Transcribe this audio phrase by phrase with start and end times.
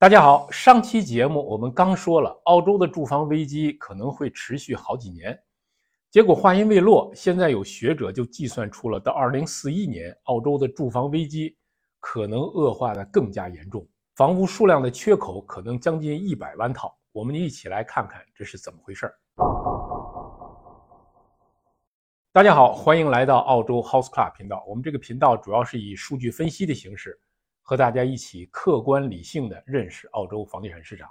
[0.00, 5.38] 大家好，上期节目我们刚说了，澳洲的住房危机可能会持续好几年。
[6.10, 11.54] 结果话音未落，现在有学者就计算出了，到二零四一年，澳洲的住房危机
[11.98, 16.96] 可能恶化的更加严重，房屋数量的缺口可能将近一百万套。
[17.12, 19.14] 我们一起来看看这是怎么回事儿
[22.32, 24.64] 大家好，欢迎来到澳洲 House Club 频道。
[24.66, 27.20] 我们这个频道主要是以数据分析的形式。
[27.70, 31.08] 和大家一起客观理性的认识澳洲房地产市场，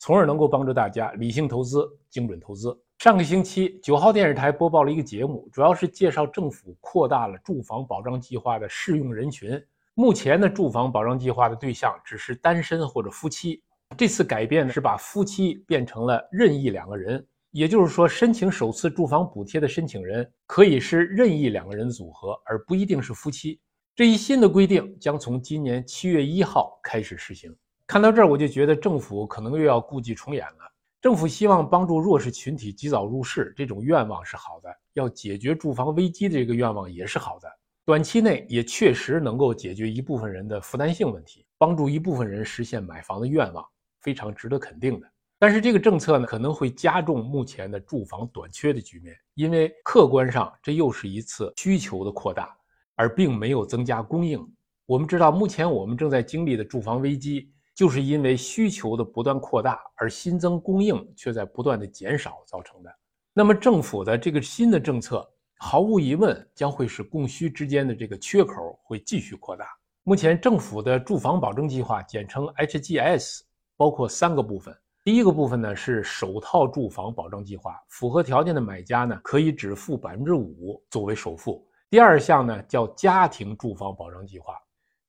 [0.00, 2.76] 从而能够帮助大家理性投资、精准投资。
[2.98, 9.64] 上个星期，九号电视台播报了一个节目，主要是介绍政府扩大了住房保障计划的适用人群。
[9.94, 13.62] 目前的住房保障计划的对象只是单身或者夫妻，
[13.96, 23.60] 这次改变是把夫妻变成了任意两个人，也就是说，申请首次住房补贴的申请人可以是任意两个人组合，而不一定是夫妻。
[23.94, 27.54] 这一新的规定将从今年七月一号开始实行。
[27.86, 30.72] 看到这儿，我就觉得政府可能又要故伎重演了。
[30.98, 37.48] 政府希望帮助弱势群体及早入市，这种愿望是好的；要解决住房危机的这个愿望也是好的。
[37.84, 43.62] 短期内也确实能够解决一部分人的负担性问题，帮助一部分人实现买房的愿望，
[44.00, 45.06] 非常值得肯定的。
[45.38, 52.56] 但是这个政策呢，可能会加重目前的住房短缺的局面，因为客观上这又是一次需求的扩大。
[52.96, 54.40] 而并没有增加供应。
[54.86, 62.90] 我们知道，目前我们正在经历的住房危机，就是因为需求的不断扩大，而新增供应却在不断的减少造成的。
[63.32, 65.26] 那么，政府的这个新的政策，
[65.56, 69.66] 毫无疑问将会使供需之间的这个缺口会继续扩大。
[70.02, 73.40] 目前，政府的住房保证计划，简称 HGS，
[73.76, 74.76] 包括三个部分。
[75.04, 81.66] 第一个部分呢是首套住房保障计划，符合条件的买家呢可以只付百分之五作为首付。
[81.92, 84.54] 第二项呢叫家庭住房保障计划，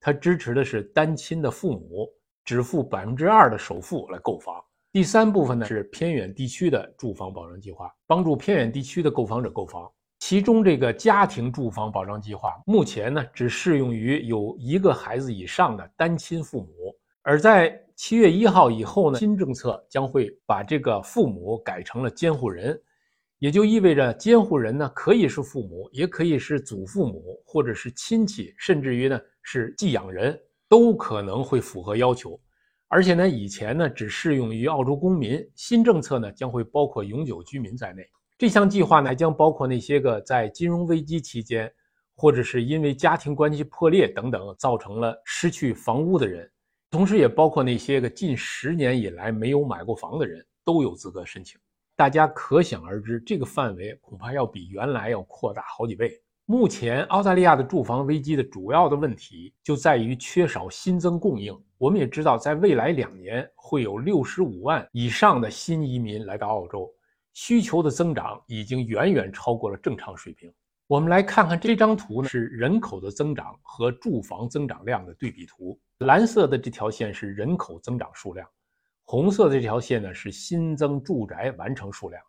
[0.02, 2.10] 它支持的是单亲的父母
[2.44, 4.62] 只付百分之二的首付来购房。
[4.92, 9.90] 第三部分呢是偏远地区的住房保障计划，帮助偏远地区的购房者购房。
[10.20, 22.78] 其中这个家庭住房保障计划目前呢只适用于有一个孩子以上的单亲父母，而在七月一号以后呢，新政策将会把这个父母改成了监护人。
[23.44, 30.40] 也就意味着监护人呢，可以是父母，也可以是祖父母，或者是亲戚，甚至于呢是寄养人，
[30.70, 32.40] 都可能会符合要求。
[32.88, 38.08] 而且呢，以前呢只适用于澳洲公民，新政策呢将会包括永久居民在内。
[38.38, 41.70] 这项计划呢还将包括那些个在金融危机期间，
[42.16, 46.50] 或者是因为家庭关系破裂等等造成了失去房屋的人，
[46.90, 51.60] 同时也包括那些个近十年以来没有买过房的人，都有资格申请。
[51.96, 56.12] 大家可想而知，这个范围恐怕要比原来要扩大好几倍。
[56.46, 61.58] 目前，澳大利亚的住房危机的主要的问题就在于缺少新增供应。
[61.78, 66.92] 我们也知道，在未来两年会有六十五万以上的新移民来到澳洲，
[67.34, 70.52] 需求的增长已经远远超过了正常水平。
[70.88, 75.80] 我们来看看这张图呢，是人口的增长和住房增长量的对比图。
[76.00, 78.46] 蓝色的这条线是人口增长数量。
[79.04, 82.22] 红色的这条线呢是新增住宅完成数量。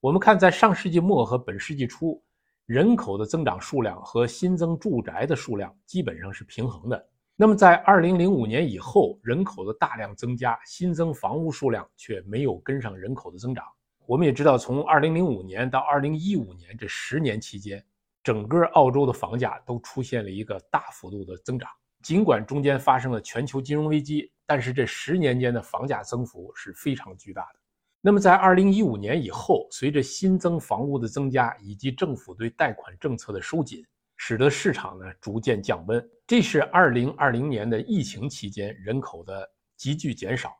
[0.00, 2.22] 我们看，在上世纪末和本世纪初，
[2.66, 7.08] 人口的增长数量和新增住宅的数量基本上是平衡的。
[7.36, 13.64] 那么，在2005年以后，人口的大量增加，新增房屋数量却没有跟上人口的增长。
[14.06, 17.84] 我们也知道，从2005年到2015年这十年期间，
[18.22, 21.68] 整个澳洲的房价都出现了一个大幅度的增长。
[22.02, 27.58] 尽管中间发生了全球金融危机，但是这十年间的房价增幅是非常巨大的。
[28.00, 33.84] 那么在二零一五年以后，随着新增房屋的增加以及政府对贷款政策的收紧，
[34.16, 36.06] 使得市场呢逐渐降温。
[36.26, 40.54] 这是二零二零年的疫情期间人口的急剧减少，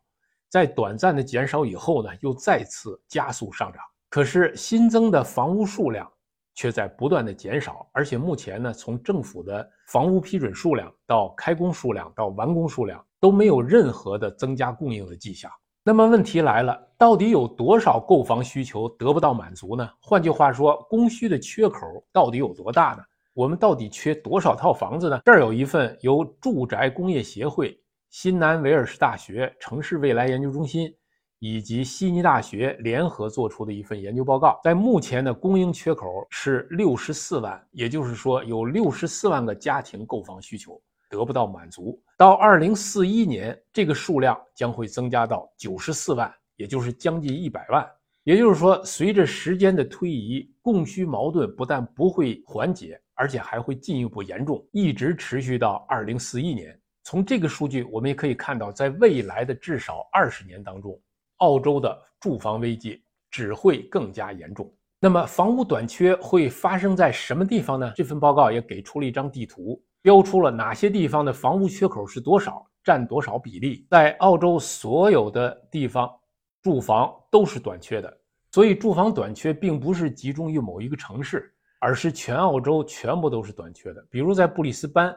[0.48, 3.82] 在短暂的减少以后呢，又再次加速上涨。
[4.08, 6.10] 可是新增的房屋数量。
[6.56, 15.50] 却在不断的减少，而且目前呢，从政府的房屋批准数量到开工数量到完工数量都没有任何的增加供应的迹象。
[15.82, 19.88] 那么问题来了，到底有多少购房需求得不到满足呢？
[19.98, 23.02] 换句话说，供需的缺口到底有多大呢？
[23.32, 25.18] 我们到底缺多少套房子呢？
[25.24, 27.74] 这儿有一份由住宅工业协会、
[28.10, 30.94] 新南威尔士大学城市未来研究中心。
[31.40, 42.00] 以及悉尼大学联合做出的一份研究报告，在目前的供应缺口是六十四万，也就是说有六十四万个家庭购房需求得不到满足。
[42.16, 47.86] 到二零四一年，这个数量将会增加到九十四万，也就是将近一百万。
[48.22, 56.78] 也就是说，随着时间的推移，供需矛盾不但不会缓解，而且还会进一步严重，一直持续到二零四一年。
[57.02, 60.98] 从这个数据，我们也可以看到，在未来的至少二十年当中，
[61.36, 64.72] 澳洲的住房危机只会更加严重。
[64.98, 67.92] 那么，房屋短缺会发生在什么地方呢？
[67.94, 73.86] 这份报告也给出了一张地图，标出了哪些地方的房屋缺口是多少，占多少比例。
[73.88, 76.14] 在澳洲所有的地方，
[76.60, 78.20] 住房都是短缺的。
[78.50, 84.06] 所以，住房短缺并不是集中于某一个城市，而是全澳洲全部都是短缺的。
[84.10, 85.16] 比如在布里斯班。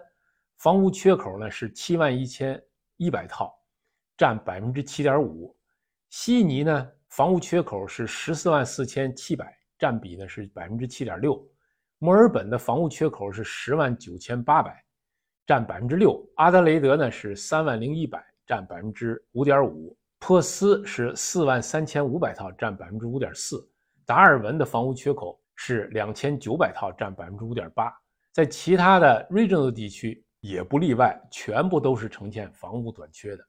[0.59, 2.59] 房屋缺口呢是七万一千
[2.95, 3.53] 一百套，
[4.17, 5.55] 占百分之七点五。
[6.09, 11.47] 悉尼呢房屋缺口是十四万四千七百，占比呢是百分之七点六。
[11.99, 14.83] 墨尔本的房屋缺口是十万九千八百，
[15.45, 16.23] 占百分之六。
[16.35, 19.97] 阿德雷德呢是三万零一百，占百分之五点五。
[20.19, 23.67] 珀斯是四万三千五百套，占百分之五点四。
[24.05, 27.91] 达尔文的房屋缺口是两千九百套，占百分之五点八。
[28.31, 30.23] 在其他的 regional 地区。
[30.39, 33.43] 也不例外，全部都是呈现房屋短缺的。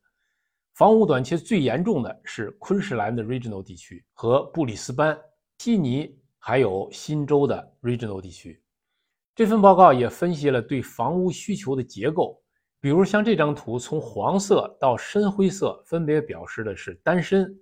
[0.74, 5.16] 房屋短缺最严重的是昆士兰的 regional 地区和布里斯班、
[5.58, 8.62] 悉尼还有新州的 regional 地区。
[9.34, 12.42] 这份报告也分析了对房屋需求的结构，
[12.80, 17.56] 比如像这张图，从黄色到深灰色，分别表示的是单身、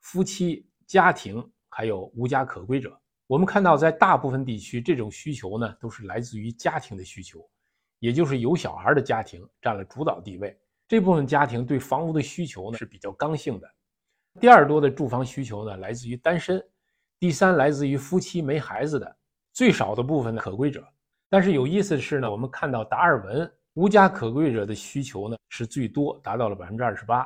[0.00, 2.98] 夫妻、家庭还有无家可归者。
[3.26, 7.40] 我们看到，在大部分地区，这种需求呢都是来自于家庭的需求。
[7.98, 10.58] 也就是有小孩的家庭占了主导地位，
[10.88, 13.74] 这部分家庭对房屋的需求呢是比较刚性的。
[14.40, 16.62] 第二多的住房需求呢来自于单身，
[17.22, 19.16] 第三来自于夫妻没孩子的，
[19.52, 20.84] 最少的部分的可归者。
[21.30, 27.24] 但是有意思的是呢，我们看到达尔文无家可归者的需求呢是最多，达到了百分之二十八，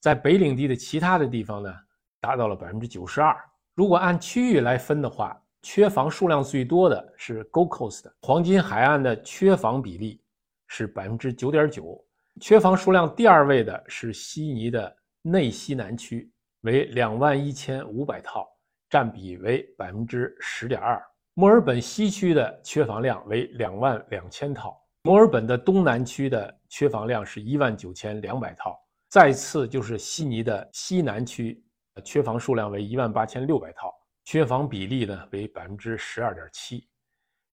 [0.00, 1.70] 在北领地的其他的地方呢
[2.18, 3.36] 达到了百分之九十二。
[3.74, 10.18] 如果按区域来分的话，缺房数量最多的是 Gold Coast 黄金海岸的缺房比例
[10.66, 12.02] 是百分之九点九，
[12.40, 16.32] 缺房数量第二位的是悉尼的内西南区，
[16.62, 18.48] 为两万一千五百套，
[18.88, 21.02] 占比为百分之十点二。
[21.34, 28.74] 墨尔本西区的缺房量为两万两千套，墨尔本的东南区的缺房量是一万九千两百套，
[29.08, 31.62] 再次就是悉尼的西南区，
[32.04, 33.92] 缺房数量为一万八千六百套。
[34.24, 36.88] 缺房比例呢为百分之十二点七，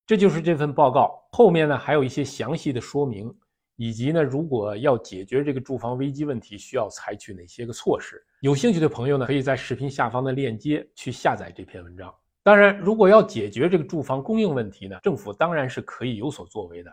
[0.07, 3.31] 这就是这份报告后面呢还有一些详细的说明，
[3.75, 8.19] 以及呢如果要解决这个住房危机问题，需要采取哪些个措施。
[8.43, 12.13] 有兴趣的朋友呢，可以在视频下方的链接去下载这篇文章。
[12.43, 16.91] 当然，如果要解决这个住房供应问题呢，政府当然是可以有所作为的。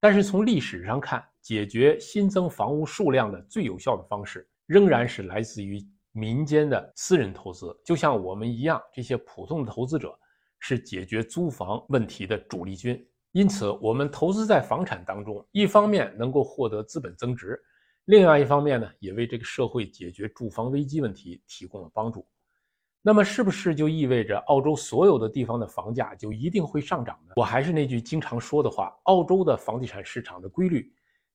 [0.00, 5.86] 但是从历史上看，解决新增房屋数量的最有效的方式，仍然是来自于。
[6.12, 10.18] 民间的私人投资，就像我们一样，这些普通的投资者
[10.60, 13.06] 是解决租房问题的主力军。
[13.32, 17.60] 因此，我们投资在房产当中，一方面能够获得资本增值，
[18.06, 22.26] 另外一方面呢，也为这个社会解决住房危机问题提供了帮助。
[23.02, 27.32] 那么，是不是就意味着澳洲所有的地方的房价就一定会上涨呢？
[27.36, 30.92] 我还是那句经常说的话：澳洲的房地产市场的规律，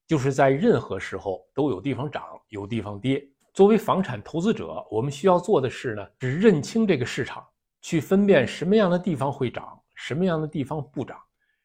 [0.08, 3.26] 就是在任何时候都有地方涨，有地方跌。
[3.54, 7.46] 作为房产投资者，我们需要做的是呢，是认清这个市场，
[7.82, 11.18] 去分辨什么样的地方会涨，什么样的地方不涨，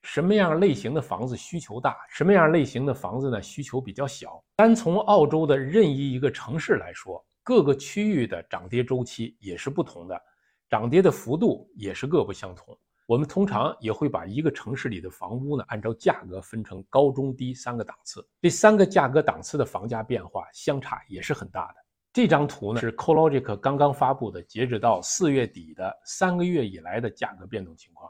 [0.06, 4.40] 什么样类型的房子需求大，什么样类型的房子呢需求比较小。
[4.54, 10.22] 单从澳洲的任意一个城市来说，各个区域的涨跌周期也是不同的，
[10.70, 12.78] 涨跌的幅度也是各不相同。
[13.04, 18.24] 我们通常也会把一个城市里的房屋呢，按照价格分成高中低三个档次。
[18.40, 21.74] 这三个价格档次的房价变化相差也是很大的。
[22.12, 28.08] 这张图呢是 collogic 刚刚发布的，截止到四月底的三个月以来的价格变动情况。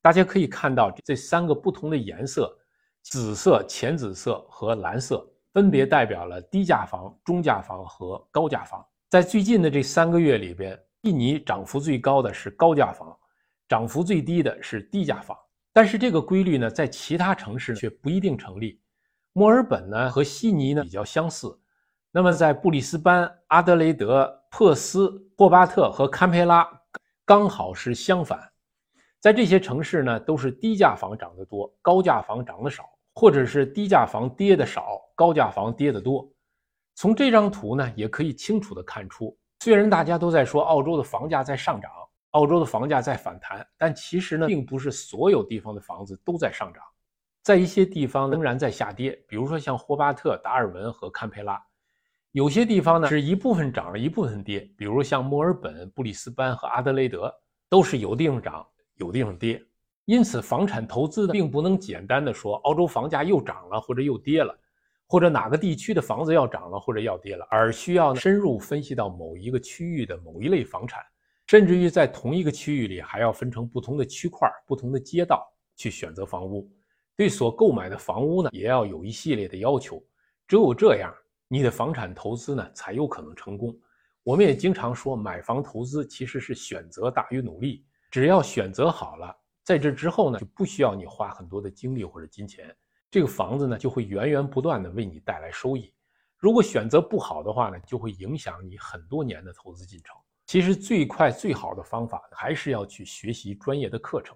[0.00, 2.56] 大家可以看到这三个不同的颜色：
[3.02, 8.84] 紫色、浅紫色和蓝色，分别代表了低价房、中价房和高价房。
[9.08, 13.16] 在最近的这三个月里边，印尼涨幅最高的是高价房。
[13.68, 15.36] 涨幅最低的是低价房，
[15.74, 18.80] 但是这个规律呢，在其他城市却不一定成立。
[19.34, 21.54] 墨尔本呢和悉尼呢比较相似，
[22.10, 26.66] 那么在布里斯班、阿德雷德、珀斯、霍巴特和堪培拉
[27.26, 28.40] 刚好是相反。
[29.20, 36.30] 在这些城市呢，都是低价房涨得多，高价房涨得少，或者是低价房跌得少，高价房跌得多。
[36.94, 41.90] 从这张图呢，也可以清楚地看出，虽然大家都在说澳洲的房价在上涨。
[42.32, 46.84] 澳洲的房价在反弹，但其实呢，并不是所有地方的房子都在上涨，
[47.42, 49.12] 在一些地方仍然在下跌。
[49.26, 51.58] 比如说像霍巴特、达尔文和堪培拉，
[52.32, 54.60] 有些地方呢是一部分涨了一部分跌。
[54.76, 57.34] 比如像墨尔本、布里斯班和阿德雷德，
[57.70, 58.64] 都是有地方涨，
[58.98, 59.60] 有地方跌。
[60.04, 64.58] 因此，房产投资呢并不能简单的说澳洲房价又涨了或者又跌了，
[65.06, 71.02] 或者哪个地区的房子要涨了或者要跌了，而需要深入分析到某一个区域的某一类房产，
[71.46, 76.70] 甚至于在同一个区域里还要分成不同的区块、不同的街道去选择房屋。
[77.14, 80.02] 对所购买的房屋呢，也要有一系列的要求。
[80.46, 81.12] 只有这样，
[81.48, 83.78] 你的房产投资呢才有可能成功。
[84.22, 87.84] 我们也经常说，买房投资其实是选择大于努力。
[88.10, 92.74] 只要选择好了，在这之后呢，就不需要你花很多的精力或者金钱，
[93.10, 95.92] 这个房子呢就会源源不断的为你带来收益。
[96.38, 100.16] 如果选择不好的话呢，就会影响你很多年的投资进程。
[100.46, 104.34] 其实最快最好的方法还是要去学习专业的课程，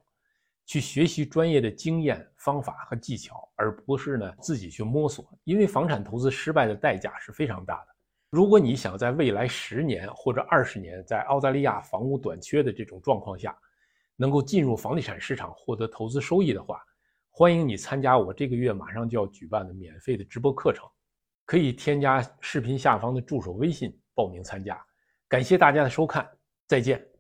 [0.67, 5.25] 去学习专业的经验、方法和技巧，而不是呢自己去摸索。
[5.45, 7.91] 因为房产投资失败的代价是非常大的。
[8.32, 13.54] 如果你想在未来十年或者二十年，在澳大利亚房屋短缺的这种状况下，
[14.16, 16.80] 能够进入房地产市场获得投资收益的话，
[17.28, 20.88] 欢迎你参加我这个月马上就要举办的免费的直播课程，
[21.44, 24.82] 可以添加视频下方的助手微信报名参加。
[25.28, 26.26] 感谢大家的收看，
[26.66, 27.12] 再见。